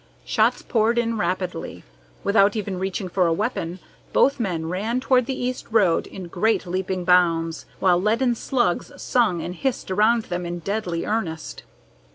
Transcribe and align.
Shots 0.25 0.63
poured 0.63 0.97
in 0.97 1.19
rapidly. 1.19 1.83
Without 2.23 2.55
even 2.55 2.79
reaching 2.79 3.07
for 3.07 3.27
a 3.27 3.33
weapon, 3.33 3.77
both 4.13 4.39
men 4.39 4.67
ran 4.67 4.99
toward 4.99 5.27
the 5.27 5.39
east 5.39 5.67
road 5.69 6.07
in 6.07 6.27
great 6.27 6.65
leaping 6.65 7.03
bounds, 7.03 7.67
while 7.79 8.01
leaden 8.01 8.33
slugs 8.33 8.91
sung 8.99 9.43
and 9.43 9.53
hissed 9.53 9.91
around 9.91 10.23
them 10.23 10.43
in 10.43 10.57
deadly 10.57 11.05
earnest. 11.05 11.61